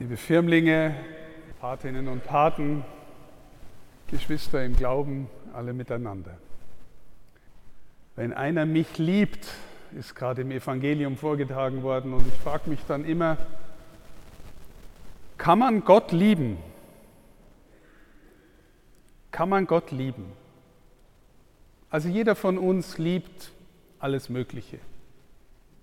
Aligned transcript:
liebe 0.00 0.16
Firmlinge, 0.16 0.94
Patinnen 1.60 2.08
und 2.08 2.24
Paten, 2.24 2.82
Geschwister 4.06 4.64
im 4.64 4.74
Glauben, 4.74 5.28
alle 5.52 5.74
miteinander. 5.74 6.38
Wenn 8.16 8.32
einer 8.32 8.64
mich 8.64 8.96
liebt, 8.96 9.46
ist 9.94 10.14
gerade 10.14 10.40
im 10.40 10.52
Evangelium 10.52 11.18
vorgetragen 11.18 11.82
worden 11.82 12.14
und 12.14 12.26
ich 12.26 12.32
frage 12.32 12.70
mich 12.70 12.80
dann 12.88 13.04
immer, 13.04 13.36
kann 15.36 15.58
man 15.58 15.84
Gott 15.84 16.12
lieben? 16.12 16.56
Kann 19.30 19.50
man 19.50 19.66
Gott 19.66 19.90
lieben? 19.90 20.32
Also 21.90 22.08
jeder 22.08 22.36
von 22.36 22.56
uns 22.56 22.96
liebt 22.96 23.52
alles 23.98 24.30
Mögliche. 24.30 24.78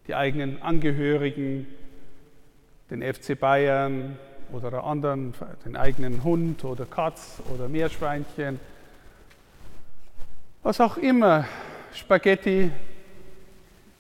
Die 0.08 0.16
eigenen 0.16 0.60
Angehörigen, 0.64 1.68
den 2.90 3.02
FC 3.02 3.40
Bayern 3.40 4.18
oder 4.52 4.84
anderen, 4.84 5.34
den 5.66 5.76
eigenen 5.76 6.24
Hund 6.24 6.64
oder 6.64 6.86
Katz 6.86 7.42
oder 7.54 7.68
Meerschweinchen, 7.68 8.60
was 10.64 10.82
auch 10.82 10.98
immer, 10.98 11.46
Spaghetti. 11.94 12.72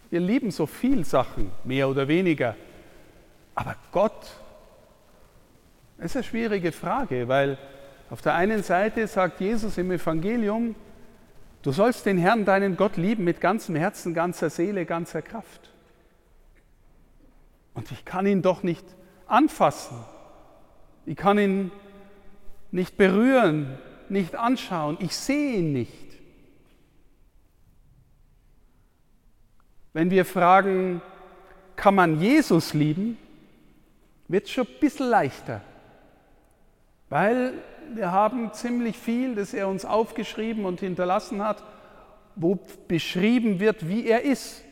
Wir 0.09 0.19
lieben 0.19 0.51
so 0.51 0.65
viel 0.65 1.05
Sachen, 1.05 1.51
mehr 1.63 1.87
oder 1.89 2.07
weniger. 2.07 2.55
Aber 3.55 3.75
Gott, 3.91 4.35
das 5.97 6.07
ist 6.07 6.15
eine 6.17 6.23
schwierige 6.23 6.71
Frage, 6.71 7.27
weil 7.27 7.57
auf 8.09 8.21
der 8.21 8.35
einen 8.35 8.63
Seite 8.63 9.07
sagt 9.07 9.41
Jesus 9.41 9.77
im 9.77 9.91
Evangelium, 9.91 10.75
du 11.61 11.71
sollst 11.71 12.05
den 12.05 12.17
Herrn, 12.17 12.45
deinen 12.45 12.77
Gott 12.77 12.97
lieben 12.97 13.23
mit 13.23 13.41
ganzem 13.41 13.75
Herzen, 13.75 14.13
ganzer 14.13 14.49
Seele, 14.49 14.85
ganzer 14.85 15.21
Kraft. 15.21 15.71
Und 17.77 17.91
ich 17.91 18.05
kann 18.05 18.25
ihn 18.25 18.41
doch 18.41 18.63
nicht 18.63 18.83
anfassen. 19.27 19.97
Ich 21.05 21.15
kann 21.15 21.37
ihn 21.37 21.71
nicht 22.71 22.97
berühren, 22.97 23.77
nicht 24.09 24.35
anschauen. 24.35 24.97
Ich 24.99 25.15
sehe 25.15 25.59
ihn 25.59 25.73
nicht. 25.73 26.17
Wenn 29.93 30.09
wir 30.09 30.25
fragen, 30.25 31.03
kann 31.75 31.93
man 31.93 32.19
Jesus 32.19 32.73
lieben, 32.73 33.15
wird 34.27 34.45
es 34.45 34.51
schon 34.51 34.65
ein 34.65 34.79
bisschen 34.79 35.09
leichter. 35.09 35.61
Weil 37.09 37.53
wir 37.93 38.11
haben 38.11 38.51
ziemlich 38.53 38.97
viel, 38.97 39.35
das 39.35 39.53
er 39.53 39.67
uns 39.67 39.85
aufgeschrieben 39.85 40.65
und 40.65 40.79
hinterlassen 40.79 41.43
hat, 41.43 41.63
wo 42.35 42.57
beschrieben 42.87 43.59
wird, 43.59 43.87
wie 43.87 44.07
er 44.07 44.23
ist. 44.23 44.63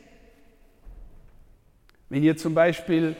Wenn 2.09 2.23
ihr 2.23 2.38
zum 2.38 2.53
Beispiel 2.53 3.16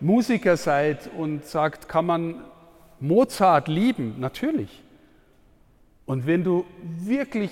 Musiker 0.00 0.56
seid 0.56 1.10
und 1.16 1.44
sagt, 1.44 1.88
kann 1.88 2.06
man 2.06 2.44
Mozart 3.00 3.68
lieben? 3.68 4.16
Natürlich. 4.18 4.82
Und 6.06 6.26
wenn 6.26 6.44
du 6.44 6.64
wirklich 6.82 7.50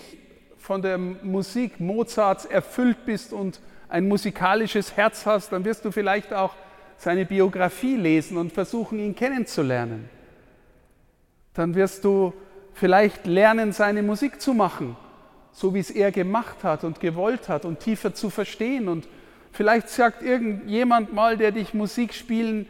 von 0.59 0.83
der 0.83 0.99
Musik 0.99 1.81
Mozarts 1.81 2.45
erfüllt 2.45 3.05
bist 3.05 3.33
und 3.33 3.61
ein 3.89 4.07
musikalisches 4.07 4.97
Herz 4.97 5.27
hast, 5.27 5.53
dann 5.53 5.65
wirst 5.65 5.85
du 5.85 5.91
vielleicht 5.91 6.33
auch 6.33 6.55
seine 6.97 7.27
Biografie 7.27 7.97
lesen 7.97 8.37
und 8.37 8.53
versuchen, 8.53 8.99
ihn 8.99 9.17
kennenzulernen. 9.17 10.09
Dann 11.53 11.75
wirst 11.75 12.05
du 12.05 12.33
vielleicht 12.75 13.27
lernen, 13.27 13.73
seine 13.73 14.03
Musik 14.03 14.41
zu 14.41 14.55
machen, 14.55 14.97
so 15.51 15.75
wie 15.75 15.81
es 15.81 15.91
er 15.91 16.13
gemacht 16.13 16.63
hat 16.63 16.85
und 16.85 17.01
gewollt 17.01 17.49
hat 17.49 17.65
und 17.65 17.81
tiefer 17.81 18.15
zu 18.15 18.31
verstehen 18.31 18.89
und 18.89 19.09
Vielleicht 19.53 19.91
sagt 19.91 20.23
irgendjemand 20.23 21.13
mal, 21.13 21.37
der 21.37 21.53
dich 21.53 21.75
Musik 21.75 22.15
spielen 22.15 22.67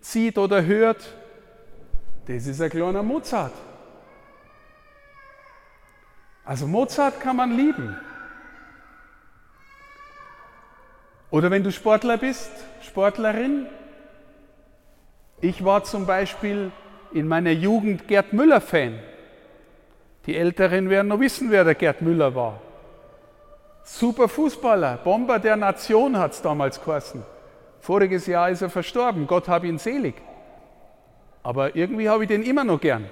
sieht 0.00 0.38
oder 0.38 0.64
hört, 0.64 1.14
das 2.26 2.46
ist 2.46 2.60
ein 2.60 2.70
kleiner 2.70 3.02
Mozart. 3.02 3.52
Also 6.44 6.66
Mozart 6.66 7.20
kann 7.20 7.36
man 7.36 7.56
lieben. 7.56 7.96
Oder 11.30 11.50
wenn 11.50 11.62
du 11.62 11.70
Sportler 11.70 12.18
bist, 12.18 12.50
Sportlerin. 12.82 13.66
Ich 15.40 15.64
war 15.64 15.84
zum 15.84 16.06
Beispiel 16.06 16.72
in 17.12 17.28
meiner 17.28 17.50
Jugend 17.50 18.08
Gerd 18.08 18.32
Müller-Fan. 18.32 18.98
Die 20.26 20.36
Älteren 20.36 20.90
werden 20.90 21.08
noch 21.08 21.20
wissen, 21.20 21.50
wer 21.50 21.62
der 21.62 21.74
Gerd 21.74 22.02
Müller 22.02 22.34
war. 22.34 22.60
Super 23.88 24.28
Fußballer, 24.28 24.96
Bomber 24.96 25.38
der 25.38 25.54
Nation 25.54 26.18
hat 26.18 26.32
es 26.32 26.42
damals 26.42 26.82
geheißen. 26.82 27.22
Voriges 27.80 28.26
Jahr 28.26 28.50
ist 28.50 28.60
er 28.60 28.68
verstorben, 28.68 29.28
Gott 29.28 29.46
hab 29.46 29.62
ihn 29.62 29.78
selig. 29.78 30.16
Aber 31.44 31.76
irgendwie 31.76 32.08
habe 32.08 32.24
ich 32.24 32.28
den 32.28 32.42
immer 32.42 32.64
noch 32.64 32.80
gern. 32.80 33.08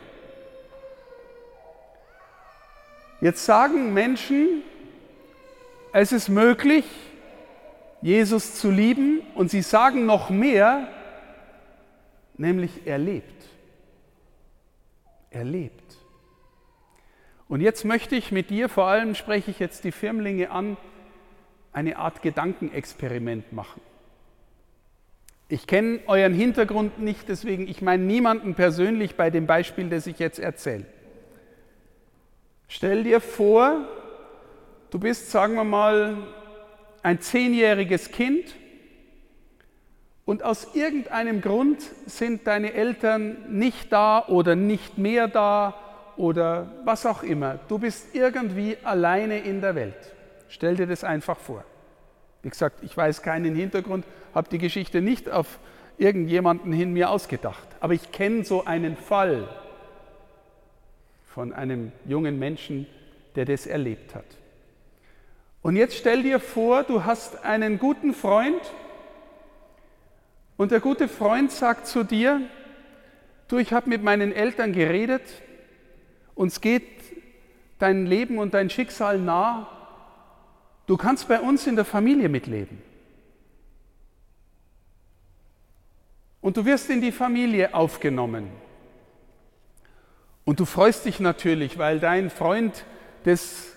Jetzt 3.20 3.44
sagen 3.44 3.94
Menschen, 3.94 4.64
es 5.92 6.10
ist 6.10 6.28
möglich, 6.28 6.84
Jesus 8.02 8.56
zu 8.56 8.68
lieben 8.68 9.20
und 9.36 9.52
sie 9.52 9.62
sagen 9.62 10.06
noch 10.06 10.28
mehr, 10.28 10.88
nämlich 12.36 12.84
er 12.84 12.98
lebt. 12.98 13.44
Er 15.30 15.44
lebt. 15.44 15.83
Und 17.48 17.60
jetzt 17.60 17.84
möchte 17.84 18.16
ich 18.16 18.32
mit 18.32 18.50
dir, 18.50 18.68
vor 18.68 18.86
allem 18.86 19.14
spreche 19.14 19.50
ich 19.50 19.58
jetzt 19.58 19.84
die 19.84 19.92
Firmlinge 19.92 20.50
an, 20.50 20.76
eine 21.72 21.98
Art 21.98 22.22
Gedankenexperiment 22.22 23.52
machen. 23.52 23.80
Ich 25.48 25.66
kenne 25.66 26.00
euren 26.06 26.32
Hintergrund 26.32 27.00
nicht, 27.00 27.28
deswegen 27.28 27.68
ich 27.68 27.82
meine 27.82 28.02
niemanden 28.02 28.54
persönlich 28.54 29.16
bei 29.16 29.28
dem 29.30 29.46
Beispiel, 29.46 29.90
das 29.90 30.06
ich 30.06 30.18
jetzt 30.18 30.38
erzähle. 30.38 30.86
Stell 32.66 33.04
dir 33.04 33.20
vor, 33.20 33.86
du 34.90 34.98
bist, 34.98 35.30
sagen 35.30 35.54
wir 35.54 35.64
mal, 35.64 36.16
ein 37.02 37.20
zehnjähriges 37.20 38.10
Kind 38.10 38.54
und 40.24 40.42
aus 40.42 40.74
irgendeinem 40.74 41.42
Grund 41.42 41.82
sind 42.06 42.46
deine 42.46 42.72
Eltern 42.72 43.36
nicht 43.50 43.92
da 43.92 44.26
oder 44.26 44.56
nicht 44.56 44.96
mehr 44.96 45.28
da 45.28 45.74
oder 46.16 46.70
was 46.84 47.06
auch 47.06 47.22
immer. 47.22 47.58
Du 47.68 47.78
bist 47.78 48.14
irgendwie 48.14 48.76
alleine 48.82 49.38
in 49.38 49.60
der 49.60 49.74
Welt. 49.74 50.14
Stell 50.48 50.76
dir 50.76 50.86
das 50.86 51.04
einfach 51.04 51.38
vor. 51.38 51.64
Wie 52.42 52.50
gesagt, 52.50 52.82
ich 52.82 52.96
weiß 52.96 53.22
keinen 53.22 53.54
Hintergrund, 53.54 54.04
habe 54.34 54.48
die 54.48 54.58
Geschichte 54.58 55.00
nicht 55.00 55.30
auf 55.30 55.58
irgendjemanden 55.96 56.72
hin 56.72 56.92
mir 56.92 57.10
ausgedacht. 57.10 57.66
Aber 57.80 57.94
ich 57.94 58.12
kenne 58.12 58.44
so 58.44 58.64
einen 58.64 58.96
Fall 58.96 59.48
von 61.26 61.52
einem 61.52 61.92
jungen 62.04 62.38
Menschen, 62.38 62.86
der 63.34 63.44
das 63.44 63.66
erlebt 63.66 64.14
hat. 64.14 64.26
Und 65.62 65.76
jetzt 65.76 65.96
stell 65.96 66.22
dir 66.22 66.40
vor, 66.40 66.82
du 66.82 67.04
hast 67.04 67.44
einen 67.44 67.78
guten 67.78 68.12
Freund 68.12 68.60
und 70.56 70.70
der 70.70 70.80
gute 70.80 71.08
Freund 71.08 71.50
sagt 71.50 71.86
zu 71.86 72.04
dir, 72.04 72.42
du, 73.48 73.58
ich 73.58 73.72
habe 73.72 73.88
mit 73.88 74.02
meinen 74.02 74.32
Eltern 74.32 74.72
geredet, 74.72 75.22
uns 76.34 76.60
geht 76.60 76.82
dein 77.78 78.06
Leben 78.06 78.38
und 78.38 78.54
dein 78.54 78.70
Schicksal 78.70 79.18
nah. 79.18 79.68
Du 80.86 80.96
kannst 80.96 81.28
bei 81.28 81.40
uns 81.40 81.66
in 81.66 81.76
der 81.76 81.84
Familie 81.84 82.28
mitleben. 82.28 82.82
Und 86.40 86.56
du 86.56 86.64
wirst 86.66 86.90
in 86.90 87.00
die 87.00 87.12
Familie 87.12 87.74
aufgenommen. 87.74 88.48
Und 90.44 90.60
du 90.60 90.66
freust 90.66 91.06
dich 91.06 91.20
natürlich, 91.20 91.78
weil 91.78 92.00
dein 92.00 92.28
Freund 92.28 92.84
das 93.24 93.72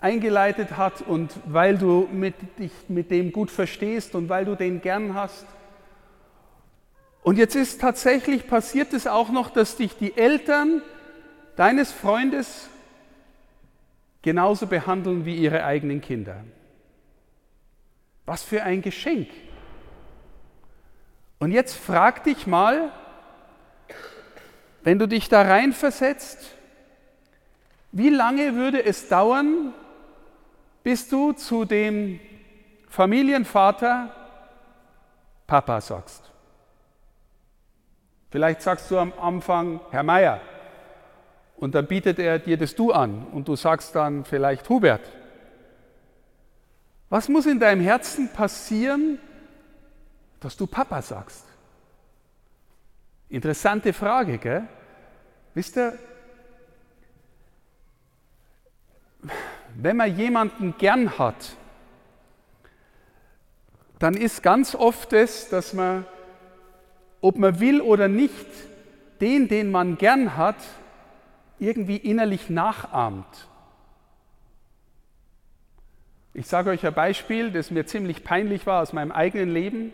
eingeleitet 0.00 0.76
hat 0.76 1.02
und 1.02 1.32
weil 1.46 1.78
du 1.78 2.08
mit, 2.12 2.34
dich 2.58 2.72
mit 2.88 3.10
dem 3.10 3.32
gut 3.32 3.50
verstehst 3.50 4.14
und 4.14 4.28
weil 4.28 4.44
du 4.44 4.54
den 4.54 4.80
gern 4.80 5.14
hast. 5.14 5.46
Und 7.22 7.38
jetzt 7.38 7.54
ist 7.54 7.80
tatsächlich 7.80 8.46
passiert 8.46 8.92
es 8.92 9.06
auch 9.06 9.30
noch, 9.30 9.50
dass 9.50 9.76
dich 9.76 9.96
die 9.96 10.16
Eltern 10.16 10.82
deines 11.56 11.92
Freundes 11.92 12.68
genauso 14.22 14.66
behandeln 14.66 15.26
wie 15.26 15.36
ihre 15.36 15.64
eigenen 15.64 16.00
Kinder. 16.00 16.44
Was 18.24 18.42
für 18.42 18.62
ein 18.62 18.80
Geschenk. 18.80 19.28
Und 21.38 21.52
jetzt 21.52 21.76
frag 21.76 22.24
dich 22.24 22.46
mal, 22.46 22.90
wenn 24.82 24.98
du 24.98 25.06
dich 25.06 25.28
da 25.28 25.42
reinversetzt, 25.42 26.54
wie 27.92 28.08
lange 28.08 28.54
würde 28.54 28.84
es 28.84 29.08
dauern, 29.08 29.74
bis 30.82 31.08
du 31.08 31.32
zu 31.32 31.64
dem 31.64 32.18
Familienvater 32.88 34.14
Papa 35.46 35.80
sagst? 35.80 36.30
Vielleicht 38.30 38.62
sagst 38.62 38.90
du 38.90 38.98
am 38.98 39.12
Anfang, 39.20 39.80
Herr 39.90 40.02
Meier, 40.02 40.40
und 41.56 41.74
dann 41.74 41.86
bietet 41.86 42.18
er 42.18 42.38
dir 42.38 42.56
das 42.56 42.74
Du 42.74 42.92
an 42.92 43.26
und 43.32 43.48
du 43.48 43.56
sagst 43.56 43.94
dann 43.94 44.24
vielleicht 44.24 44.68
Hubert. 44.68 45.02
Was 47.08 47.28
muss 47.28 47.46
in 47.46 47.60
deinem 47.60 47.80
Herzen 47.80 48.28
passieren, 48.32 49.18
dass 50.40 50.56
du 50.56 50.66
Papa 50.66 51.00
sagst? 51.00 51.44
Interessante 53.28 53.92
Frage, 53.92 54.38
gell? 54.38 54.68
Wisst 55.54 55.76
ihr, 55.76 55.98
wenn 59.76 59.96
man 59.96 60.16
jemanden 60.16 60.74
gern 60.78 61.18
hat, 61.18 61.56
dann 63.98 64.14
ist 64.14 64.42
ganz 64.42 64.74
oft 64.74 65.12
es, 65.12 65.48
dass 65.48 65.72
man, 65.72 66.04
ob 67.20 67.38
man 67.38 67.60
will 67.60 67.80
oder 67.80 68.08
nicht, 68.08 68.46
den, 69.20 69.48
den 69.48 69.70
man 69.70 69.96
gern 69.96 70.36
hat, 70.36 70.56
irgendwie 71.58 71.96
innerlich 71.96 72.50
nachahmt. 72.50 73.48
Ich 76.32 76.46
sage 76.46 76.70
euch 76.70 76.84
ein 76.84 76.94
Beispiel, 76.94 77.50
das 77.50 77.70
mir 77.70 77.86
ziemlich 77.86 78.24
peinlich 78.24 78.66
war 78.66 78.82
aus 78.82 78.92
meinem 78.92 79.12
eigenen 79.12 79.50
Leben. 79.50 79.92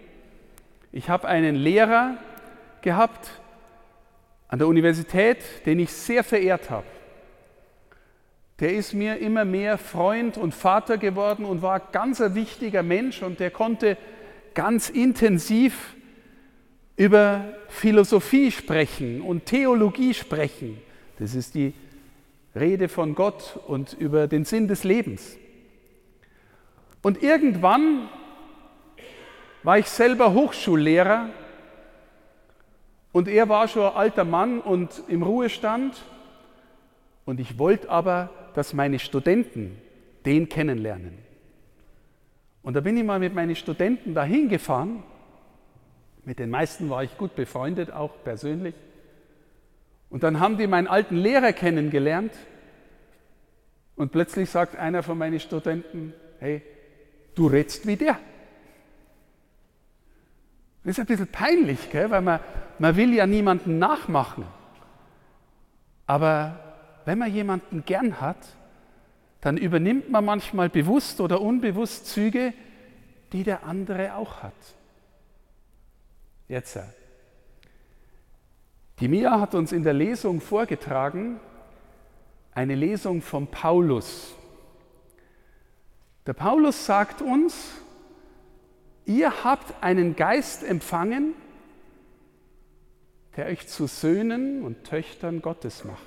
Ich 0.90 1.10
habe 1.10 1.28
einen 1.28 1.54
Lehrer 1.54 2.16
gehabt 2.80 3.30
an 4.48 4.58
der 4.58 4.66
Universität, 4.66 5.38
den 5.66 5.78
ich 5.78 5.92
sehr 5.92 6.24
verehrt 6.24 6.70
habe. 6.70 6.86
Der 8.58 8.74
ist 8.74 8.94
mir 8.94 9.18
immer 9.18 9.44
mehr 9.44 9.78
Freund 9.78 10.36
und 10.36 10.54
Vater 10.54 10.98
geworden 10.98 11.44
und 11.44 11.62
war 11.62 11.80
ganz 11.80 12.20
ein 12.20 12.34
wichtiger 12.34 12.82
Mensch 12.82 13.22
und 13.22 13.38
der 13.38 13.50
konnte 13.50 13.96
ganz 14.54 14.90
intensiv 14.90 15.94
über 16.96 17.44
Philosophie 17.68 18.50
sprechen 18.50 19.22
und 19.22 19.46
Theologie 19.46 20.12
sprechen. 20.12 20.78
Das 21.20 21.34
ist 21.34 21.54
die 21.54 21.74
Rede 22.56 22.88
von 22.88 23.14
Gott 23.14 23.60
und 23.66 23.92
über 23.92 24.26
den 24.26 24.46
Sinn 24.46 24.68
des 24.68 24.84
Lebens. 24.84 25.36
Und 27.02 27.22
irgendwann 27.22 28.08
war 29.62 29.78
ich 29.78 29.86
selber 29.86 30.32
Hochschullehrer 30.32 31.28
und 33.12 33.28
er 33.28 33.50
war 33.50 33.68
schon 33.68 33.82
ein 33.82 33.96
alter 33.96 34.24
Mann 34.24 34.60
und 34.60 35.02
im 35.08 35.22
Ruhestand. 35.22 36.02
Und 37.26 37.38
ich 37.38 37.58
wollte 37.58 37.90
aber, 37.90 38.30
dass 38.54 38.72
meine 38.72 38.98
Studenten 38.98 39.76
den 40.24 40.48
kennenlernen. 40.48 41.18
Und 42.62 42.74
da 42.74 42.80
bin 42.80 42.96
ich 42.96 43.04
mal 43.04 43.18
mit 43.18 43.34
meinen 43.34 43.56
Studenten 43.56 44.14
dahin 44.14 44.48
gefahren. 44.48 45.02
Mit 46.24 46.38
den 46.38 46.48
meisten 46.48 46.88
war 46.88 47.04
ich 47.04 47.18
gut 47.18 47.34
befreundet, 47.34 47.92
auch 47.92 48.12
persönlich. 48.24 48.74
Und 50.10 50.24
dann 50.24 50.40
haben 50.40 50.58
die 50.58 50.66
meinen 50.66 50.88
alten 50.88 51.16
Lehrer 51.16 51.52
kennengelernt. 51.52 52.32
Und 53.96 54.12
plötzlich 54.12 54.50
sagt 54.50 54.76
einer 54.76 55.02
von 55.02 55.16
meinen 55.16 55.40
Studenten, 55.40 56.12
hey, 56.40 56.62
du 57.34 57.46
redst 57.46 57.86
wie 57.86 57.96
der. 57.96 58.18
Das 60.82 60.92
ist 60.92 61.00
ein 61.00 61.06
bisschen 61.06 61.28
peinlich, 61.28 61.90
gell? 61.90 62.10
weil 62.10 62.22
man, 62.22 62.40
man 62.78 62.96
will 62.96 63.14
ja 63.14 63.26
niemanden 63.26 63.78
nachmachen. 63.78 64.44
Aber 66.06 66.58
wenn 67.04 67.18
man 67.18 67.32
jemanden 67.32 67.84
gern 67.84 68.20
hat, 68.20 68.38
dann 69.40 69.56
übernimmt 69.56 70.10
man 70.10 70.24
manchmal 70.24 70.68
bewusst 70.68 71.20
oder 71.20 71.40
unbewusst 71.40 72.06
Züge, 72.06 72.52
die 73.32 73.44
der 73.44 73.64
andere 73.64 74.14
auch 74.16 74.42
hat. 74.42 74.54
Jetzt. 76.48 76.78
Die 79.00 79.08
Mia 79.08 79.40
hat 79.40 79.54
uns 79.54 79.72
in 79.72 79.82
der 79.82 79.94
Lesung 79.94 80.42
vorgetragen, 80.42 81.40
eine 82.52 82.74
Lesung 82.74 83.22
von 83.22 83.46
Paulus. 83.46 84.34
Der 86.26 86.34
Paulus 86.34 86.84
sagt 86.84 87.22
uns, 87.22 87.80
ihr 89.06 89.42
habt 89.42 89.82
einen 89.82 90.16
Geist 90.16 90.62
empfangen, 90.62 91.32
der 93.36 93.46
euch 93.46 93.66
zu 93.68 93.86
Söhnen 93.86 94.62
und 94.64 94.84
Töchtern 94.84 95.40
Gottes 95.40 95.84
macht. 95.84 96.02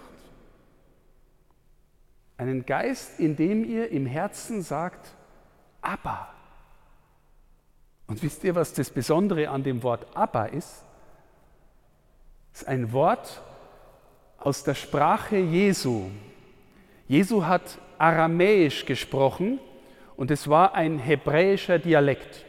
Einen 2.38 2.64
Geist, 2.66 3.20
in 3.20 3.36
dem 3.36 3.64
ihr 3.64 3.90
im 3.90 4.06
Herzen 4.06 4.62
sagt, 4.62 5.16
Abba. 5.82 6.32
Und 8.06 8.22
wisst 8.22 8.44
ihr, 8.44 8.54
was 8.54 8.74
das 8.74 8.92
Besondere 8.92 9.50
an 9.50 9.64
dem 9.64 9.82
Wort 9.82 10.06
Abba 10.16 10.46
ist? 10.46 10.86
Es 12.54 12.62
ist 12.62 12.68
ein 12.68 12.92
Wort 12.94 13.42
aus 14.38 14.64
der 14.64 14.76
Sprache 14.76 15.38
Jesu. 15.38 16.12
Jesu 17.08 17.46
hat 17.46 17.80
Aramäisch 17.98 18.86
gesprochen 18.86 19.60
und 20.16 20.30
es 20.30 20.48
war 20.48 20.76
ein 20.76 21.00
hebräischer 21.00 21.80
Dialekt. 21.80 22.46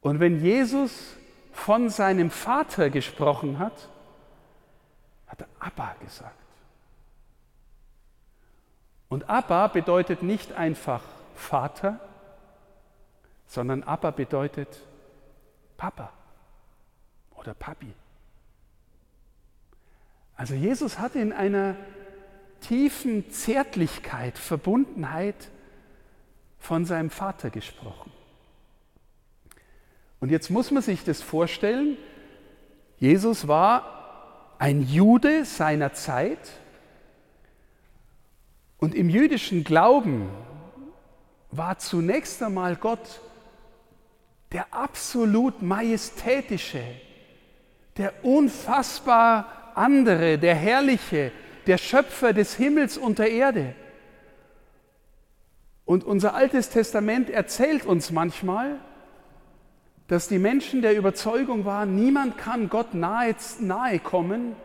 Und 0.00 0.18
wenn 0.18 0.40
Jesus 0.40 1.16
von 1.52 1.88
seinem 1.88 2.30
Vater 2.30 2.90
gesprochen 2.90 3.58
hat, 3.58 3.88
hat 5.28 5.42
er 5.42 5.48
Abba 5.60 5.94
gesagt. 6.00 6.34
Und 9.08 9.28
Abba 9.28 9.68
bedeutet 9.68 10.22
nicht 10.22 10.52
einfach 10.52 11.02
Vater, 11.36 12.00
sondern 13.46 13.82
Abba 13.84 14.10
bedeutet 14.10 14.80
Papa 15.76 16.12
oder 17.40 17.54
Papi. 17.54 17.92
Also 20.36 20.54
Jesus 20.54 20.98
hat 20.98 21.16
in 21.16 21.32
einer 21.32 21.74
tiefen 22.60 23.30
Zärtlichkeit, 23.30 24.38
Verbundenheit 24.38 25.50
von 26.58 26.84
seinem 26.84 27.10
Vater 27.10 27.50
gesprochen. 27.50 28.12
Und 30.20 30.30
jetzt 30.30 30.50
muss 30.50 30.70
man 30.70 30.82
sich 30.82 31.02
das 31.02 31.22
vorstellen, 31.22 31.96
Jesus 32.98 33.48
war 33.48 34.54
ein 34.58 34.82
Jude 34.82 35.46
seiner 35.46 35.94
Zeit 35.94 36.50
und 38.76 38.94
im 38.94 39.08
jüdischen 39.08 39.64
Glauben 39.64 40.28
war 41.50 41.78
zunächst 41.78 42.42
einmal 42.42 42.76
Gott 42.76 43.22
der 44.52 44.74
absolut 44.74 45.62
majestätische, 45.62 46.82
der 47.96 48.24
unfassbar 48.24 49.72
andere, 49.74 50.38
der 50.38 50.54
herrliche, 50.54 51.32
der 51.66 51.78
Schöpfer 51.78 52.32
des 52.32 52.54
Himmels 52.54 52.96
und 52.96 53.18
der 53.18 53.30
Erde. 53.30 53.74
Und 55.84 56.04
unser 56.04 56.34
altes 56.34 56.70
Testament 56.70 57.30
erzählt 57.30 57.84
uns 57.84 58.10
manchmal, 58.10 58.76
dass 60.06 60.28
die 60.28 60.38
Menschen 60.38 60.82
der 60.82 60.96
Überzeugung 60.96 61.64
waren, 61.64 61.94
niemand 61.94 62.36
kann 62.36 62.68
Gott 62.68 62.94
nahe, 62.94 63.34
nahe 63.60 63.98
kommen 64.00 64.56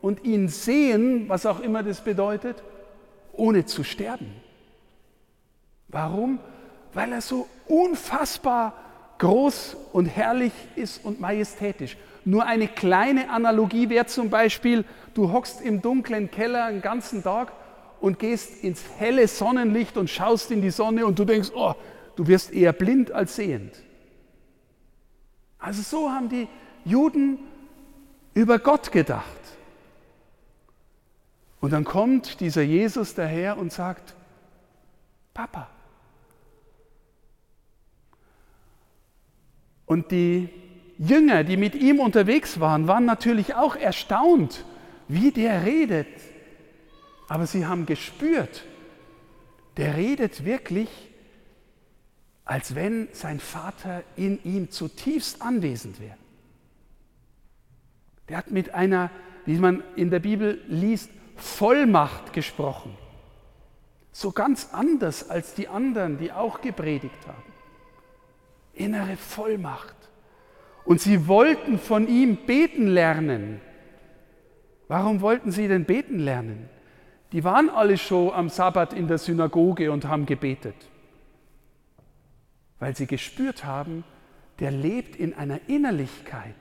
und 0.00 0.24
ihn 0.24 0.48
sehen, 0.48 1.28
was 1.28 1.46
auch 1.46 1.60
immer 1.60 1.82
das 1.82 2.02
bedeutet, 2.02 2.62
ohne 3.32 3.64
zu 3.64 3.82
sterben. 3.82 4.32
Warum? 5.88 6.38
Weil 6.92 7.12
er 7.12 7.20
so 7.20 7.48
unfassbar 7.66 8.74
groß 9.18 9.76
und 9.92 10.06
herrlich 10.06 10.52
ist 10.76 11.04
und 11.04 11.20
majestätisch. 11.20 11.96
Nur 12.24 12.46
eine 12.46 12.68
kleine 12.68 13.30
Analogie 13.30 13.90
wäre 13.90 14.06
zum 14.06 14.30
Beispiel, 14.30 14.84
du 15.12 15.32
hockst 15.32 15.60
im 15.60 15.82
dunklen 15.82 16.30
Keller 16.30 16.64
einen 16.64 16.80
ganzen 16.80 17.22
Tag 17.22 17.52
und 18.00 18.18
gehst 18.18 18.64
ins 18.64 18.82
helle 18.98 19.28
Sonnenlicht 19.28 19.96
und 19.96 20.08
schaust 20.08 20.50
in 20.50 20.62
die 20.62 20.70
Sonne 20.70 21.06
und 21.06 21.18
du 21.18 21.24
denkst, 21.24 21.50
oh, 21.54 21.74
du 22.16 22.26
wirst 22.26 22.52
eher 22.52 22.72
blind 22.72 23.12
als 23.12 23.36
sehend. 23.36 23.74
Also 25.58 25.82
so 25.82 26.10
haben 26.10 26.28
die 26.28 26.48
Juden 26.84 27.38
über 28.34 28.58
Gott 28.58 28.92
gedacht. 28.92 29.24
Und 31.60 31.72
dann 31.72 31.84
kommt 31.84 32.40
dieser 32.40 32.62
Jesus 32.62 33.14
daher 33.14 33.56
und 33.56 33.72
sagt, 33.72 34.14
Papa. 35.32 35.70
Und 39.86 40.10
die 40.10 40.50
Jünger, 40.98 41.44
die 41.44 41.56
mit 41.56 41.74
ihm 41.74 42.00
unterwegs 42.00 42.60
waren, 42.60 42.86
waren 42.86 43.04
natürlich 43.04 43.54
auch 43.54 43.76
erstaunt, 43.76 44.64
wie 45.08 45.30
der 45.30 45.64
redet. 45.64 46.06
Aber 47.28 47.46
sie 47.46 47.66
haben 47.66 47.86
gespürt, 47.86 48.64
der 49.76 49.96
redet 49.96 50.44
wirklich 50.44 50.88
als 52.44 52.74
wenn 52.74 53.08
sein 53.12 53.40
Vater 53.40 54.02
in 54.16 54.42
ihm 54.44 54.70
zutiefst 54.70 55.40
anwesend 55.40 56.00
wäre. 56.00 56.16
Der 58.28 58.36
hat 58.36 58.50
mit 58.50 58.74
einer, 58.74 59.10
wie 59.46 59.58
man 59.58 59.82
in 59.96 60.10
der 60.10 60.20
Bibel 60.20 60.62
liest, 60.68 61.10
Vollmacht 61.36 62.32
gesprochen. 62.32 62.96
So 64.12 64.30
ganz 64.30 64.68
anders 64.72 65.28
als 65.28 65.54
die 65.54 65.68
anderen, 65.68 66.18
die 66.18 66.32
auch 66.32 66.60
gepredigt 66.60 67.26
haben. 67.26 67.42
Innere 68.74 69.16
Vollmacht. 69.16 69.96
Und 70.84 71.00
sie 71.00 71.26
wollten 71.28 71.78
von 71.78 72.08
ihm 72.08 72.36
beten 72.46 72.86
lernen. 72.86 73.60
Warum 74.88 75.20
wollten 75.20 75.50
sie 75.50 75.66
denn 75.66 75.84
beten 75.84 76.18
lernen? 76.18 76.68
Die 77.32 77.42
waren 77.42 77.70
alle 77.70 77.96
schon 77.96 78.32
am 78.32 78.48
Sabbat 78.48 78.92
in 78.92 79.08
der 79.08 79.18
Synagoge 79.18 79.90
und 79.90 80.06
haben 80.06 80.26
gebetet 80.26 80.76
weil 82.84 82.94
sie 82.94 83.06
gespürt 83.06 83.64
haben, 83.64 84.04
der 84.58 84.70
lebt 84.70 85.16
in 85.16 85.32
einer 85.32 85.58
Innerlichkeit, 85.68 86.54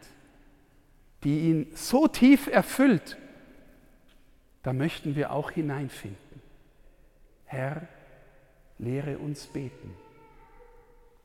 die 1.25 1.49
ihn 1.49 1.67
so 1.73 2.07
tief 2.07 2.47
erfüllt, 2.47 3.17
da 4.61 4.71
möchten 4.71 5.17
wir 5.17 5.33
auch 5.33 5.51
hineinfinden. 5.51 6.41
Herr, 7.43 7.89
lehre 8.77 9.17
uns 9.17 9.47
beten. 9.47 9.93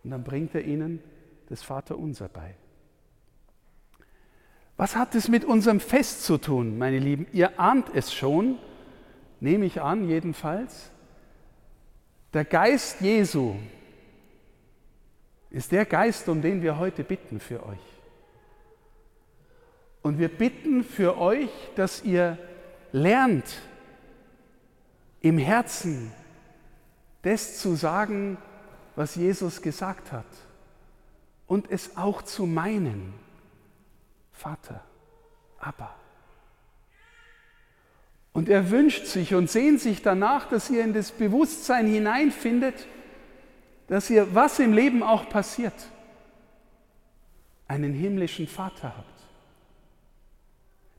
Und 0.03 0.11
dann 0.11 0.25
bringt 0.25 0.57
er 0.57 0.65
ihnen 0.65 1.01
das 1.49 1.63
Vaterunser 1.63 2.29
bei. 2.29 2.57
Was 4.79 4.95
hat 4.95 5.17
es 5.17 5.27
mit 5.27 5.45
unserem 5.45 5.81
Fest 5.81 6.23
zu 6.23 6.39
tun, 6.39 6.79
meine 6.79 7.01
Lieben? 7.01 7.27
Ihr 7.33 7.59
ahnt 7.59 7.91
es 7.95 8.15
schon, 8.15 8.59
nehme 9.41 9.67
ich 9.67 9.83
an 9.83 10.09
jedenfalls. 10.09 10.93
Der 12.33 12.45
Geist 12.45 13.01
Jesu 13.01 13.57
ist 15.51 15.73
der 15.73 15.85
Geist, 15.85 16.29
um 16.29 16.43
den 16.43 16.63
wir 16.63 16.79
heute 16.79 17.03
bitten 17.03 17.41
für 17.41 17.67
euch. 17.67 17.79
Und 20.01 20.21
wir 20.21 20.29
bitten 20.29 20.85
für 20.85 21.19
euch, 21.19 21.51
dass 21.75 22.05
ihr 22.05 22.39
lernt, 22.93 23.61
im 25.21 25.39
Herzen 25.39 26.13
das 27.23 27.59
zu 27.59 27.75
sagen, 27.75 28.39
was 28.95 29.17
Jesus 29.17 29.61
gesagt 29.61 30.13
hat 30.13 30.25
und 31.49 31.69
es 31.69 31.97
auch 31.97 32.23
zu 32.23 32.47
meinen. 32.47 33.13
Vater, 34.39 34.81
Abba. 35.59 35.93
Und 38.33 38.49
er 38.49 38.71
wünscht 38.71 39.07
sich 39.07 39.35
und 39.35 39.51
sehnt 39.51 39.81
sich 39.81 40.01
danach, 40.01 40.49
dass 40.49 40.71
ihr 40.71 40.85
in 40.85 40.93
das 40.93 41.11
Bewusstsein 41.11 41.89
hineinfindet, 41.89 42.87
dass 43.89 44.09
ihr, 44.11 44.33
was 44.35 44.61
im 44.61 44.73
Leben 44.73 45.03
auch 45.03 45.29
passiert, 45.29 45.75
einen 47.67 47.93
himmlischen 47.93 48.47
Vater 48.47 48.95
habt, 48.97 49.21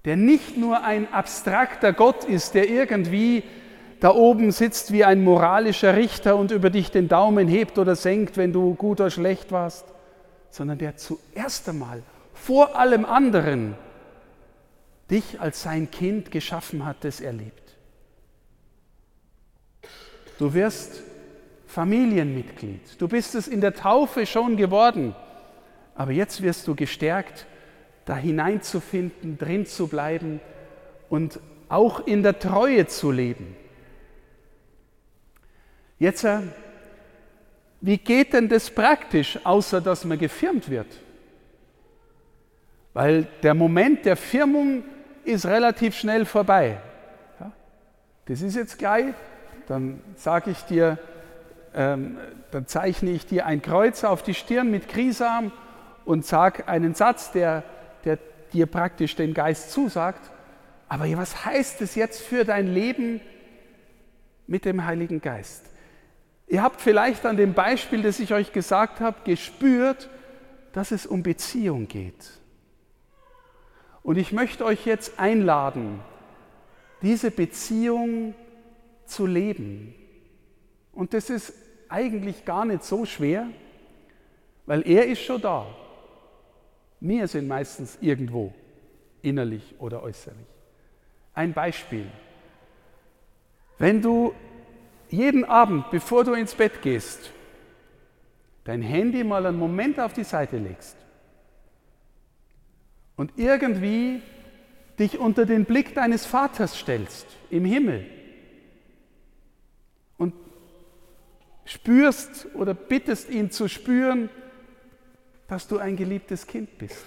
der 0.04 0.18
nicht 0.18 0.58
nur 0.58 0.84
ein 0.84 1.12
abstrakter 1.14 1.94
Gott 1.94 2.26
ist, 2.26 2.56
der 2.56 2.70
irgendwie 2.70 3.44
da 4.02 4.14
oben 4.14 4.52
sitzt 4.52 4.92
wie 4.92 5.06
ein 5.06 5.24
moralischer 5.24 5.96
Richter 5.96 6.36
und 6.36 6.52
über 6.52 6.70
dich 6.70 6.92
den 6.92 7.08
Daumen 7.08 7.48
hebt 7.48 7.78
oder 7.78 7.96
senkt, 7.96 8.36
wenn 8.36 8.52
du 8.52 8.76
gut 8.76 9.00
oder 9.00 9.10
schlecht 9.10 9.54
warst, 9.54 9.86
sondern 10.50 10.78
der 10.78 10.98
zuerst 10.98 11.70
einmal 11.70 12.04
vor 12.40 12.76
allem 12.78 13.06
anderen 13.06 13.76
dich 15.10 15.40
als 15.40 15.64
sein 15.64 15.92
Kind 15.92 16.32
geschaffen 16.32 16.86
hat, 16.86 17.04
das 17.04 17.20
er 17.20 17.34
liebt. 17.34 17.78
Du 20.38 20.54
wirst 20.54 21.02
Familienmitglied. 21.68 22.82
Du 23.00 23.08
bist 23.08 23.36
es 23.36 23.48
in 23.48 23.62
der 23.62 23.74
Taufe 23.74 24.26
schon 24.26 24.58
geworden, 24.58 25.16
aber 25.96 26.12
jetzt 26.12 26.42
wirst 26.42 26.68
du 26.68 26.76
gestärkt, 26.76 27.46
da 28.06 28.16
hineinzufinden, 28.16 29.38
drin 29.38 29.66
zu 29.66 29.88
bleiben 29.88 30.40
und 31.10 31.40
auch 31.68 32.08
in 32.08 32.24
der 32.24 32.40
Treue 32.40 32.88
zu 32.88 33.12
leben. 33.12 33.56
Jetzt, 36.00 36.24
äh, 36.24 36.40
wie 37.82 37.98
geht 37.98 38.34
denn 38.34 38.50
das 38.50 38.70
praktisch, 38.70 39.38
außer 39.44 39.82
dass 39.82 40.06
man 40.06 40.18
gefirmt 40.18 40.70
wird? 40.70 40.88
Weil 42.94 43.28
der 43.44 43.54
Moment 43.54 44.06
der 44.06 44.16
Firmung 44.16 44.84
ist 45.24 45.46
relativ 45.46 45.96
schnell 45.96 46.26
vorbei. 46.26 46.78
Das 48.26 48.42
ist 48.42 48.56
jetzt 48.56 48.78
gleich, 48.78 49.16
dann 49.68 50.02
sage 50.16 50.52
ich 50.52 50.62
dir, 50.62 51.00
ähm, 51.74 52.18
dann 52.52 52.68
zeichne 52.68 53.10
ich 53.12 53.26
dir 53.26 53.46
ein 53.46 53.62
Kreuz 53.62 54.04
auf 54.04 54.22
die 54.22 54.34
Stirn 54.34 54.70
mit 54.70 54.88
Krisam 54.88 55.52
und 56.06 56.26
sage 56.26 56.68
einen 56.68 56.94
Satz, 56.94 57.32
der, 57.32 57.64
der 58.06 58.20
dir 58.54 58.66
praktisch 58.66 59.16
den 59.16 59.34
Geist 59.34 59.72
zusagt. 59.72 60.30
Aber 60.88 61.06
was 61.18 61.46
heißt 61.46 61.82
es 61.82 61.96
jetzt 61.96 62.22
für 62.22 62.46
dein 62.46 62.68
Leben 62.68 63.22
mit 64.48 64.66
dem 64.66 64.86
Heiligen 64.86 65.22
Geist? 65.22 65.66
Ihr 66.48 66.64
habt 66.64 66.82
vielleicht 66.82 67.26
an 67.28 67.38
dem 67.38 67.54
Beispiel, 67.54 68.02
das 68.02 68.20
ich 68.20 68.34
euch 68.34 68.52
gesagt 68.52 69.00
habe, 69.00 69.18
gespürt, 69.24 70.10
dass 70.74 70.92
es 70.92 71.06
um 71.06 71.22
Beziehung 71.22 71.88
geht. 71.88 72.32
Und 74.04 74.18
ich 74.18 74.32
möchte 74.32 74.66
euch 74.66 74.86
jetzt 74.86 75.20
einladen, 75.20 76.00
diese 77.02 77.32
Beziehung 77.32 78.34
zu 79.06 79.26
leben. 79.26 79.94
Und 80.94 81.14
das 81.14 81.30
ist 81.30 81.54
eigentlich 81.88 82.46
gar 82.46 82.66
nicht 82.66 82.84
so 82.84 83.06
schwer, 83.06 83.48
weil 84.66 84.88
er 84.88 85.08
ist 85.08 85.22
schon 85.22 85.42
da. 85.42 85.66
Wir 87.00 87.28
sind 87.28 87.48
meistens 87.48 87.98
irgendwo, 88.02 88.54
innerlich 89.22 89.76
oder 89.80 90.04
äußerlich. 90.04 90.46
Ein 91.34 91.54
Beispiel. 91.54 92.06
Wenn 93.78 94.02
du 94.02 94.34
jeden 95.10 95.46
Abend, 95.46 95.90
bevor 95.90 96.24
du 96.24 96.34
ins 96.34 96.54
Bett 96.54 96.82
gehst, 96.82 97.32
dein 98.66 98.82
Handy 98.82 99.24
mal 99.24 99.46
einen 99.46 99.58
Moment 99.58 100.00
auf 100.00 100.14
die 100.14 100.26
Seite 100.26 100.58
legst 100.58 100.99
und 103.20 103.34
irgendwie 103.36 104.22
dich 104.98 105.20
unter 105.20 105.46
den 105.46 105.66
Blick 105.66 105.94
deines 105.94 106.26
Vaters 106.26 106.80
stellst 106.80 107.28
im 107.50 107.66
Himmel 107.66 108.06
und 110.18 110.34
spürst 111.66 112.48
oder 112.54 112.74
bittest 112.74 113.30
ihn 113.30 113.52
zu 113.52 113.68
spüren, 113.68 114.30
dass 115.50 115.68
du 115.68 115.80
ein 115.80 115.98
geliebtes 115.98 116.48
Kind 116.48 116.78
bist. 116.78 117.04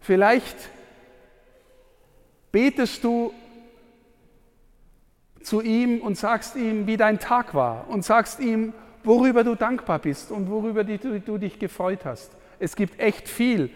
Vielleicht 0.00 0.68
betest 2.50 3.02
du 3.02 3.32
zu 5.42 5.62
ihm 5.62 6.02
und 6.02 6.18
sagst 6.18 6.56
ihm, 6.56 6.86
wie 6.86 6.98
dein 6.98 7.18
Tag 7.18 7.54
war 7.54 7.88
und 7.88 8.04
sagst 8.04 8.38
ihm, 8.38 8.74
worüber 9.02 9.44
du 9.44 9.54
dankbar 9.54 9.98
bist 9.98 10.30
und 10.30 10.50
worüber 10.50 10.84
du, 10.84 11.38
dich 11.38 11.58
gefreut 11.58 12.04
hast. 12.04 12.32
Es 12.62 12.76
gibt 12.76 13.00
echt 13.00 13.28
viel, 13.28 13.70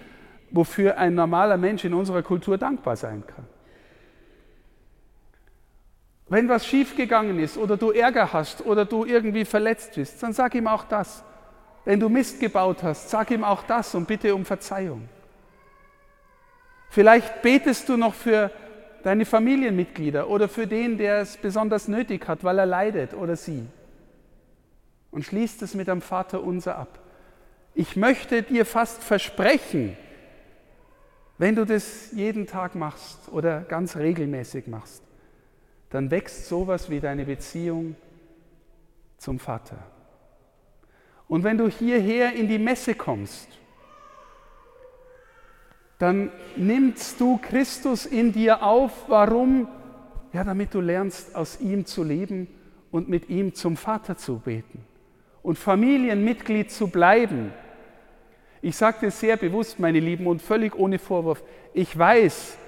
wofür 0.53 0.97
ein 0.97 1.17
normaler 1.17 1.57
Mensch 1.57 1.85
in 1.85 1.93
unserer 1.93 2.23
Kultur 2.23 2.57
dankbar 2.57 2.95
sein 2.95 3.25
kann. 3.27 3.45
Wenn 6.29 6.49
was 6.49 6.65
schiefgegangen 6.65 7.41
ist 7.41 7.59
oder 7.59 7.77
du 7.77 7.91
Ärger 7.91 8.33
hast 8.33 8.65
oder 8.65 8.85
du 8.85 9.05
irgendwie 9.05 9.45
verletzt 9.45 9.97
bist, 9.97 10.23
dann 10.23 10.33
sag 10.33 10.55
ihm 10.55 10.69
auch 10.69 10.85
das. 10.85 11.25
Wenn 11.85 11.99
du 11.99 12.09
Mist 12.09 12.39
gebaut 12.39 12.85
hast, 12.85 13.11
sag 13.11 13.33
ihm 13.33 13.43
auch 13.43 13.65
das 13.65 13.93
und 13.97 14.07
bitte 14.07 14.33
um 14.33 14.45
Verzeihung. 14.45 15.09
Vielleicht 16.89 17.43
betest 17.43 17.89
du 17.89 17.97
noch 17.97 18.15
für 18.15 18.53
deine 19.03 19.25
Familienmitglieder 19.25 20.31
oder 20.31 20.49
für 20.49 20.69
den, 20.69 20.97
der 20.97 21.23
es 21.23 21.37
besonders 21.37 21.89
nötig 21.89 22.29
hat, 22.29 22.45
weil 22.45 22.61
er 22.61 22.67
leidet 22.67 23.15
oder 23.15 23.35
sie. 23.35 23.67
Und 25.11 25.25
schließt 25.25 25.61
es 25.63 25.75
mit 25.75 25.89
einem 25.89 26.03
Vater 26.03 26.41
unser 26.41 26.79
ab. 26.79 27.01
Ich 27.79 27.95
möchte 27.95 28.43
dir 28.43 28.65
fast 28.65 29.03
versprechen, 29.05 29.99
wenn 31.37 31.55
du 31.55 31.67
das 31.67 32.11
jeden 32.13 32.47
Tag 32.47 32.75
machst 32.75 33.29
oder 33.31 33.61
ganz 33.61 33.97
regelmäßig 33.97 34.67
machst, 34.67 35.03
dann 35.91 36.11
wächst 36.11 36.47
sowas 36.47 36.89
wie 36.89 37.01
deine 37.01 37.27
Beziehung 37.27 37.95
zum 39.19 39.39
Vater. 39.39 39.77
Und 41.29 41.45
wenn 41.45 41.59
du 41.59 41.69
hierher 41.69 42.33
in 42.33 42.49
die 42.49 42.59
Messe 42.59 42.95
kommst, 42.95 43.49
dann 45.99 46.31
nimmst 46.57 47.21
du 47.21 47.37
Christus 47.37 48.07
in 48.07 48.33
dir 48.33 48.63
auf. 48.63 49.05
Warum? 49.09 49.69
Ja, 50.33 50.45
damit 50.45 50.73
du 50.73 50.81
lernst, 50.81 51.37
aus 51.37 51.61
ihm 51.61 51.85
zu 51.85 52.05
leben 52.05 52.49
und 52.91 53.11
mit 53.11 53.29
ihm 53.29 53.53
zum 53.53 53.77
Vater 53.77 54.17
zu 54.17 54.39
beten 54.39 54.83
und 55.43 55.59
Familienmitglied 55.59 56.71
zu 56.73 56.89
bleiben. 56.89 57.53
Ich 58.67 58.77
sage 58.77 58.99
das 59.03 59.21
sehr 59.21 59.37
bewusst, 59.37 59.79
meine 59.79 60.01
Lieben, 60.01 60.27
und 60.27 60.43
völlig 60.43 60.75
ohne 60.75 60.99
Vorwurf. 60.99 61.41
Ich 61.73 61.97
weiß, 61.97 62.59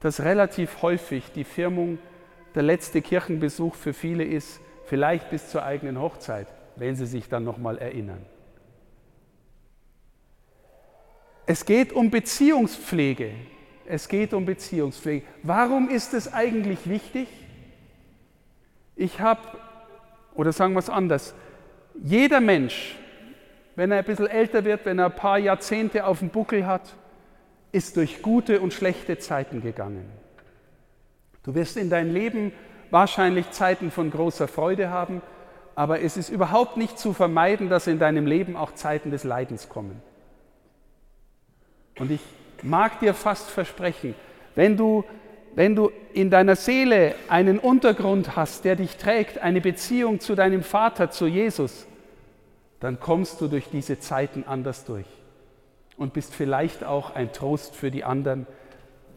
dass 0.00 0.24
relativ 0.24 0.82
häufig 0.82 1.30
die 1.32 1.44
Firmung 1.44 2.00
der 2.56 2.64
letzte 2.64 3.00
Kirchenbesuch 3.00 3.76
für 3.76 3.92
viele 3.92 4.24
ist, 4.24 4.60
vielleicht 4.86 5.30
bis 5.30 5.48
zur 5.48 5.62
eigenen 5.62 6.00
Hochzeit, 6.00 6.48
wenn 6.74 6.96
sie 6.96 7.06
sich 7.06 7.28
dann 7.28 7.44
nochmal 7.44 7.78
erinnern. 7.78 8.26
Es 11.46 11.64
geht 11.64 11.92
um 11.92 12.10
Beziehungspflege. 12.10 13.30
Es 13.86 14.08
geht 14.08 14.34
um 14.34 14.44
Beziehungspflege. 14.44 15.24
Warum 15.44 15.88
ist 15.88 16.14
es 16.14 16.34
eigentlich 16.34 16.88
wichtig? 16.88 17.28
Ich 18.96 19.20
habe, 19.20 19.42
oder 20.34 20.50
sagen 20.50 20.72
wir 20.72 20.80
es 20.80 20.90
anders, 20.90 21.32
jeder 21.94 22.40
Mensch, 22.40 22.96
wenn 23.80 23.92
er 23.92 24.00
ein 24.00 24.04
bisschen 24.04 24.26
älter 24.26 24.66
wird, 24.66 24.84
wenn 24.84 24.98
er 24.98 25.06
ein 25.06 25.16
paar 25.16 25.38
Jahrzehnte 25.38 26.04
auf 26.04 26.18
dem 26.18 26.28
Buckel 26.28 26.66
hat, 26.66 26.82
ist 27.72 27.96
durch 27.96 28.20
gute 28.20 28.60
und 28.60 28.74
schlechte 28.74 29.16
Zeiten 29.16 29.62
gegangen. 29.62 30.04
Du 31.44 31.54
wirst 31.54 31.78
in 31.78 31.88
deinem 31.88 32.12
Leben 32.12 32.52
wahrscheinlich 32.90 33.50
Zeiten 33.52 33.90
von 33.90 34.10
großer 34.10 34.48
Freude 34.48 34.90
haben, 34.90 35.22
aber 35.76 36.02
es 36.02 36.18
ist 36.18 36.28
überhaupt 36.28 36.76
nicht 36.76 36.98
zu 36.98 37.14
vermeiden, 37.14 37.70
dass 37.70 37.86
in 37.86 37.98
deinem 37.98 38.26
Leben 38.26 38.54
auch 38.54 38.74
Zeiten 38.74 39.10
des 39.10 39.24
Leidens 39.24 39.70
kommen. 39.70 40.02
Und 41.98 42.10
ich 42.10 42.20
mag 42.62 43.00
dir 43.00 43.14
fast 43.14 43.48
versprechen, 43.48 44.14
wenn 44.56 44.76
du, 44.76 45.04
wenn 45.54 45.74
du 45.74 45.90
in 46.12 46.28
deiner 46.28 46.56
Seele 46.56 47.14
einen 47.28 47.58
Untergrund 47.58 48.36
hast, 48.36 48.66
der 48.66 48.76
dich 48.76 48.98
trägt, 48.98 49.38
eine 49.38 49.62
Beziehung 49.62 50.20
zu 50.20 50.34
deinem 50.34 50.62
Vater, 50.62 51.10
zu 51.10 51.26
Jesus, 51.26 51.86
dann 52.80 52.98
kommst 52.98 53.40
du 53.40 53.48
durch 53.48 53.68
diese 53.70 53.98
Zeiten 53.98 54.44
anders 54.44 54.84
durch 54.84 55.06
und 55.96 56.14
bist 56.14 56.34
vielleicht 56.34 56.82
auch 56.82 57.14
ein 57.14 57.32
Trost 57.32 57.76
für 57.76 57.90
die 57.90 58.04
anderen, 58.04 58.46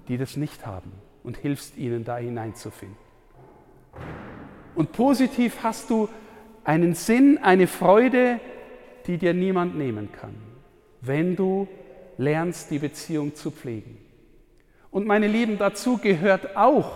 die 0.10 0.18
das 0.18 0.36
nicht 0.36 0.66
haben 0.66 0.92
und 1.24 1.38
hilfst 1.38 1.78
ihnen 1.78 2.04
da 2.04 2.18
hineinzufinden. 2.18 2.98
Und 4.76 4.92
positiv 4.92 5.64
hast 5.64 5.90
du 5.90 6.10
einen 6.64 6.94
Sinn, 6.94 7.40
eine 7.42 7.68
Freude, 7.68 8.40
die 9.08 9.18
dir 9.18 9.34
niemand 9.34 9.78
nehmen 9.78 10.12
kann, 10.12 10.36
wenn 11.02 11.36
du 11.36 11.68
lernst, 12.18 12.72
die 12.72 12.80
Beziehung 12.80 13.36
zu 13.36 13.52
pflegen. 13.52 13.98
Und 14.92 15.08
meine 15.08 15.28
Lieben, 15.28 15.58
dazu 15.58 15.98
gehört 15.98 16.56
auch, 16.56 16.92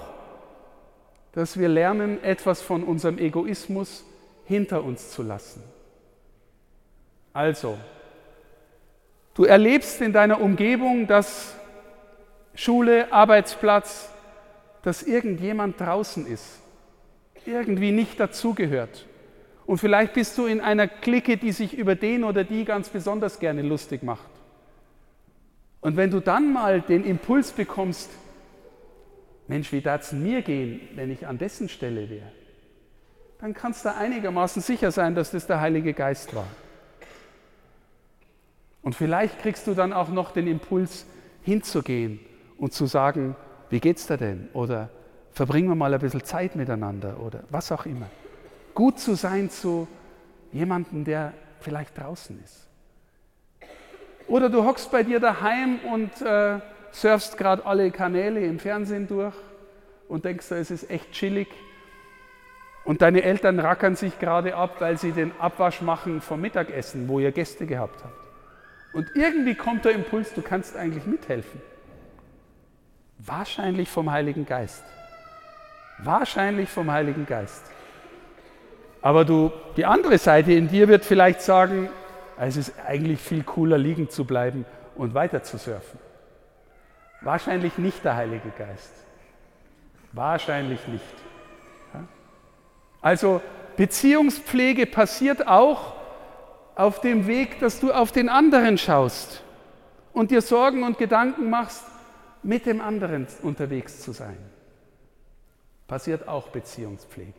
dass 1.31 1.57
wir 1.59 1.69
lernen, 1.69 2.23
etwas 2.23 2.61
von 2.61 2.83
unserem 2.83 3.17
Egoismus 3.19 4.05
hinter 4.45 4.83
uns 4.83 5.11
zu 5.11 5.23
lassen. 5.23 5.63
Also, 7.37 7.77
du 9.35 9.43
erlebst 9.43 10.01
in 10.01 10.11
deiner 10.11 10.41
Umgebung, 10.41 11.05
dass 11.05 11.53
Schule, 12.55 13.13
Arbeitsplatz, 13.13 14.09
dass 14.81 15.03
irgendjemand 15.03 15.79
draußen 15.79 16.25
ist, 16.25 16.59
irgendwie 17.45 17.91
nicht 17.91 18.19
dazugehört. 18.19 19.05
Und 19.67 19.77
vielleicht 19.77 20.13
bist 20.13 20.35
du 20.39 20.47
in 20.47 20.61
einer 20.61 20.87
Clique, 20.87 21.37
die 21.37 21.51
sich 21.51 21.77
über 21.77 21.93
den 21.93 22.23
oder 22.23 22.43
die 22.43 22.65
ganz 22.65 22.89
besonders 22.89 23.37
gerne 23.37 23.61
lustig 23.61 24.01
macht. 24.01 24.31
Und 25.79 25.95
wenn 25.95 26.09
du 26.09 26.21
dann 26.21 26.51
mal 26.51 26.81
den 26.81 27.05
Impuls 27.05 27.51
bekommst, 27.51 28.09
Mensch, 29.47 29.71
wie 29.71 29.81
darf 29.81 30.01
es 30.01 30.11
mir 30.11 30.41
gehen, 30.41 30.89
wenn 30.95 31.11
ich 31.11 31.27
an 31.27 31.37
dessen 31.37 31.69
Stelle 31.69 32.09
wäre, 32.09 32.31
dann 33.39 33.53
kannst 33.53 33.85
du 33.85 33.93
einigermaßen 33.93 34.63
sicher 34.63 34.89
sein, 34.89 35.13
dass 35.13 35.29
das 35.29 35.45
der 35.45 35.61
Heilige 35.61 35.93
Geist 35.93 36.33
war. 36.33 36.47
Und 38.87 38.95
vielleicht 38.95 39.39
kriegst 39.39 39.67
du 39.67 39.73
dann 39.73 39.91
auch 39.91 40.07
noch 40.07 40.31
den 40.31 40.47
Impuls, 40.47 41.05
hinzugehen 41.41 42.21
und 42.57 42.71
zu 42.71 42.85
sagen, 42.85 43.35
wie 43.69 43.81
geht's 43.81 44.07
dir 44.07 44.15
denn? 44.15 44.47
Oder 44.53 44.87
verbringen 45.33 45.67
wir 45.67 45.75
mal 45.75 45.93
ein 45.93 45.99
bisschen 45.99 46.23
Zeit 46.23 46.55
miteinander 46.55 47.19
oder 47.19 47.43
was 47.49 47.69
auch 47.73 47.85
immer. 47.85 48.05
Gut 48.73 48.97
zu 48.97 49.15
sein 49.15 49.49
zu 49.49 49.89
jemandem, 50.53 51.03
der 51.03 51.33
vielleicht 51.59 51.97
draußen 51.97 52.41
ist. 52.41 52.65
Oder 54.25 54.47
du 54.47 54.63
hockst 54.63 54.89
bei 54.89 55.03
dir 55.03 55.19
daheim 55.19 55.79
und 55.91 56.21
äh, 56.21 56.61
surfst 56.93 57.37
gerade 57.37 57.65
alle 57.65 57.91
Kanäle 57.91 58.39
im 58.45 58.57
Fernsehen 58.57 59.05
durch 59.05 59.35
und 60.07 60.23
denkst, 60.23 60.49
es 60.51 60.71
ist 60.71 60.89
echt 60.89 61.11
chillig. 61.11 61.49
Und 62.85 63.01
deine 63.01 63.21
Eltern 63.23 63.59
rackern 63.59 63.97
sich 63.97 64.17
gerade 64.17 64.55
ab, 64.55 64.77
weil 64.79 64.97
sie 64.97 65.11
den 65.11 65.33
Abwasch 65.39 65.81
machen 65.81 66.21
vom 66.21 66.39
Mittagessen, 66.39 67.09
wo 67.09 67.19
ihr 67.19 67.33
Gäste 67.33 67.65
gehabt 67.65 68.05
habt. 68.05 68.26
Und 68.93 69.09
irgendwie 69.15 69.55
kommt 69.55 69.85
der 69.85 69.93
Impuls, 69.93 70.33
du 70.33 70.41
kannst 70.41 70.75
eigentlich 70.75 71.05
mithelfen. 71.05 71.61
Wahrscheinlich 73.19 73.89
vom 73.89 74.11
Heiligen 74.11 74.45
Geist. 74.45 74.83
Wahrscheinlich 75.99 76.69
vom 76.69 76.91
Heiligen 76.91 77.25
Geist. 77.25 77.63
Aber 79.01 79.25
du, 79.25 79.51
die 79.75 79.85
andere 79.85 80.17
Seite 80.17 80.53
in 80.53 80.67
dir 80.67 80.87
wird 80.87 81.05
vielleicht 81.05 81.41
sagen, 81.41 81.89
es 82.39 82.57
ist 82.57 82.73
eigentlich 82.85 83.19
viel 83.19 83.43
cooler, 83.43 83.77
liegen 83.77 84.09
zu 84.09 84.25
bleiben 84.25 84.65
und 84.95 85.13
weiter 85.13 85.43
zu 85.43 85.57
surfen. 85.57 85.99
Wahrscheinlich 87.21 87.77
nicht 87.77 88.03
der 88.05 88.15
Heilige 88.15 88.49
Geist. 88.57 88.93
Wahrscheinlich 90.13 90.87
nicht. 90.87 91.03
Also 93.01 93.41
Beziehungspflege 93.75 94.85
passiert 94.85 95.47
auch 95.47 95.96
auf 96.77 97.01
dem 97.01 97.25
Weg, 97.25 97.59
dass 97.59 97.79
du 97.79 97.91
auf 97.91 98.11
den 98.11 98.29
anderen 98.29 98.77
schaust 98.77 99.41
und 100.13 100.29
dir 100.29 100.41
Sorgen 100.41 100.83
und 100.83 100.99
Gedanken 100.99 101.49
machst, 101.49 101.83
mit 102.43 102.67
dem 102.67 102.81
anderen 102.81 103.27
unterwegs 103.41 104.01
zu 104.01 104.11
sein. 104.11 104.37
Passiert 105.87 106.27
auch 106.27 106.49
Beziehungspflege. 106.49 107.33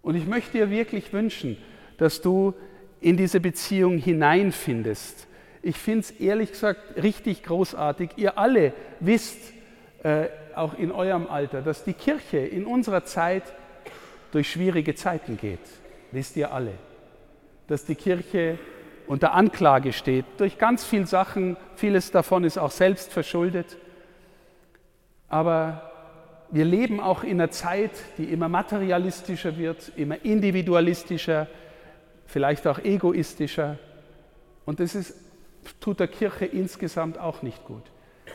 Und 0.00 0.14
ich 0.14 0.26
möchte 0.26 0.52
dir 0.52 0.70
wirklich 0.70 1.12
wünschen, 1.12 1.58
dass 1.98 2.22
du 2.22 2.54
in 3.00 3.18
diese 3.18 3.38
Beziehung 3.38 3.98
hineinfindest. 3.98 5.26
Ich 5.62 5.76
finde 5.76 6.00
es 6.00 6.10
ehrlich 6.12 6.52
gesagt 6.52 7.02
richtig 7.02 7.42
großartig. 7.42 8.10
Ihr 8.16 8.38
alle 8.38 8.72
wisst, 9.00 9.38
äh, 10.02 10.28
auch 10.54 10.78
in 10.78 10.90
eurem 10.90 11.26
Alter, 11.26 11.60
dass 11.60 11.84
die 11.84 11.92
Kirche 11.92 12.38
in 12.38 12.64
unserer 12.64 13.04
Zeit 13.04 13.42
durch 14.32 14.50
schwierige 14.50 14.94
Zeiten 14.94 15.36
geht. 15.36 15.60
Wisst 16.12 16.36
ihr 16.36 16.52
alle. 16.52 16.72
Dass 17.68 17.84
die 17.84 17.94
Kirche 17.94 18.58
unter 19.06 19.32
Anklage 19.34 19.92
steht 19.92 20.24
durch 20.38 20.58
ganz 20.58 20.84
viele 20.84 21.06
Sachen. 21.06 21.56
Vieles 21.76 22.10
davon 22.10 22.44
ist 22.44 22.58
auch 22.58 22.70
selbst 22.70 23.12
verschuldet. 23.12 23.76
Aber 25.28 25.90
wir 26.50 26.64
leben 26.64 27.00
auch 27.00 27.24
in 27.24 27.40
einer 27.40 27.50
Zeit, 27.50 27.90
die 28.18 28.24
immer 28.24 28.48
materialistischer 28.48 29.56
wird, 29.56 29.92
immer 29.96 30.24
individualistischer, 30.24 31.48
vielleicht 32.26 32.66
auch 32.66 32.78
egoistischer. 32.78 33.78
Und 34.64 34.80
das 34.80 34.94
ist, 34.94 35.14
tut 35.80 36.00
der 36.00 36.08
Kirche 36.08 36.44
insgesamt 36.46 37.18
auch 37.18 37.42
nicht 37.42 37.64
gut. 37.64 37.82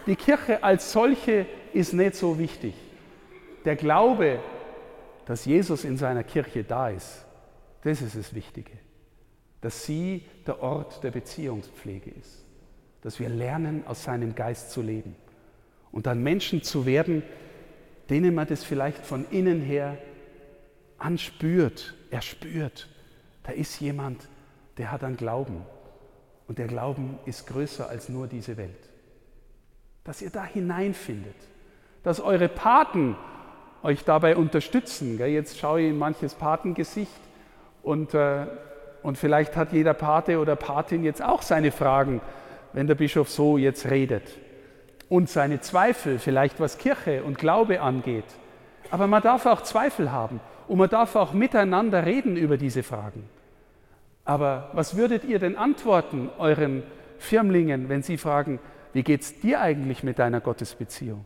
Die 0.08 0.16
Kirche 0.16 0.64
als 0.64 0.92
solche 0.92 1.46
ist 1.74 1.94
nicht 1.94 2.16
so 2.16 2.40
wichtig. 2.40 2.74
Der 3.66 3.76
Glaube, 3.76 4.40
dass 5.26 5.46
Jesus 5.46 5.84
in 5.84 5.98
seiner 5.98 6.24
Kirche 6.24 6.64
da 6.64 6.90
ist, 6.90 7.26
das 7.84 8.02
ist 8.02 8.18
das 8.18 8.34
Wichtige. 8.34 8.72
Dass 9.62 9.86
sie 9.86 10.26
der 10.48 10.62
Ort 10.62 11.04
der 11.04 11.12
Beziehungspflege 11.12 12.10
ist. 12.12 12.44
Dass 13.02 13.20
wir 13.20 13.30
lernen, 13.30 13.84
aus 13.88 14.04
seinem 14.04 14.36
Geist 14.36 14.72
zu 14.72 14.82
leben. 14.82 15.16
Und 15.92 16.06
dann 16.06 16.24
Menschen 16.24 16.64
zu 16.64 16.86
werden, 16.86 17.24
denen 18.10 18.34
man 18.34 18.48
das 18.48 18.64
vielleicht 18.64 19.06
von 19.06 19.26
innen 19.30 19.62
her 19.62 19.98
anspürt, 20.98 21.96
erspürt. 22.10 22.88
Da 23.44 23.52
ist 23.52 23.80
jemand, 23.80 24.28
der 24.78 24.92
hat 24.92 25.04
einen 25.04 25.18
Glauben. 25.18 25.66
Und 26.48 26.58
der 26.58 26.68
Glauben 26.68 27.18
ist 27.26 27.48
größer 27.48 27.90
als 27.90 28.10
nur 28.10 28.28
diese 28.28 28.58
Welt. 28.58 28.90
Dass 30.04 30.22
ihr 30.22 30.30
da 30.30 30.46
hineinfindet. 30.46 31.36
Dass 32.04 32.20
eure 32.20 32.50
Paten 32.50 33.16
euch 33.84 34.04
dabei 34.04 34.36
unterstützen. 34.36 35.18
Jetzt 35.18 35.58
schaue 35.58 35.82
ich 35.82 35.90
in 35.90 35.98
manches 35.98 36.34
Patengesicht 36.34 37.22
und, 37.84 38.14
äh, 38.14 38.48
und 39.04 39.18
vielleicht 39.18 39.56
hat 39.56 39.74
jeder 39.74 39.94
Pate 39.94 40.40
oder 40.40 40.56
Patin 40.56 41.04
jetzt 41.04 41.24
auch 41.24 41.42
seine 41.42 41.72
Fragen, 41.72 42.22
wenn 42.74 42.88
der 42.88 42.96
Bischof 42.96 43.30
so 43.30 43.58
jetzt 43.58 43.90
redet. 43.90 44.24
Und 45.10 45.30
seine 45.30 45.60
Zweifel, 45.60 46.20
vielleicht 46.20 46.60
was 46.60 46.78
Kirche 46.78 47.24
und 47.24 47.38
Glaube 47.38 47.82
angeht. 47.82 48.26
Aber 48.92 49.08
man 49.08 49.22
darf 49.22 49.46
auch 49.46 49.62
Zweifel 49.62 50.12
haben 50.12 50.40
und 50.68 50.78
man 50.78 50.90
darf 50.90 51.16
auch 51.16 51.34
miteinander 51.34 52.06
reden 52.06 52.38
über 52.38 52.58
diese 52.58 52.84
Fragen. 52.84 53.28
Aber 54.24 54.70
was 54.74 54.96
würdet 54.96 55.26
ihr 55.26 55.40
denn 55.40 55.58
antworten 55.58 56.30
euren 56.38 56.84
Firmlingen, 57.18 57.90
wenn 57.90 58.04
sie 58.04 58.18
fragen, 58.18 58.60
wie 58.94 59.04
geht 59.04 59.22
es 59.22 59.40
dir 59.40 59.62
eigentlich 59.62 60.04
mit 60.04 60.20
deiner 60.20 60.42
Gottesbeziehung? 60.42 61.26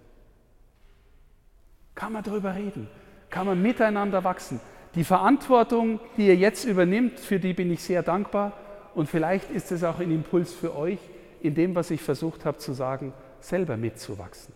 Kann 1.94 2.14
man 2.14 2.24
darüber 2.24 2.56
reden? 2.56 2.88
Kann 3.30 3.46
man 3.46 3.62
miteinander 3.62 4.24
wachsen? 4.24 4.60
Die 4.96 5.04
Verantwortung, 5.04 6.00
die 6.18 6.28
ihr 6.28 6.36
jetzt 6.36 6.66
übernimmt, 6.66 7.20
für 7.20 7.40
die 7.40 7.54
bin 7.54 7.72
ich 7.72 7.84
sehr 7.84 8.02
dankbar. 8.02 8.54
Und 8.94 9.10
vielleicht 9.10 9.52
ist 9.52 9.72
es 9.72 9.84
auch 9.84 10.00
ein 10.00 10.12
Impuls 10.12 10.54
für 10.54 10.76
euch, 10.76 11.00
in 11.42 11.54
dem, 11.54 11.76
was 11.76 11.92
ich 11.92 12.02
versucht 12.02 12.46
habe 12.46 12.58
zu 12.58 12.74
sagen, 12.74 13.14
selber 13.40 13.78
mitzuwachsen. 13.78 14.54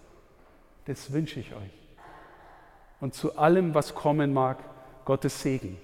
Das 0.85 1.11
wünsche 1.11 1.39
ich 1.39 1.53
euch 1.53 1.79
und 2.99 3.13
zu 3.13 3.37
allem, 3.37 3.73
was 3.73 3.95
kommen 3.95 4.33
mag, 4.33 4.57
Gottes 5.05 5.41
Segen, 5.41 5.77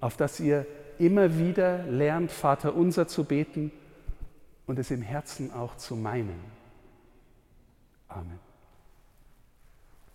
auf 0.00 0.16
dass 0.16 0.40
ihr 0.40 0.66
immer 0.98 1.38
wieder 1.38 1.84
lernt, 1.84 2.30
Vater 2.30 2.74
unser 2.74 3.08
zu 3.08 3.24
beten 3.24 3.72
und 4.66 4.78
es 4.78 4.90
im 4.90 5.02
Herzen 5.02 5.52
auch 5.52 5.76
zu 5.76 5.96
meinen. 5.96 6.38
Amen. 8.08 8.49